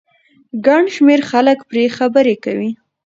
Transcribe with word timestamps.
ګن 0.65 0.83
شمېر 0.95 1.21
خلک 1.29 1.59
پرې 1.69 1.85
خبرې 1.97 2.35
کوي 2.43 2.71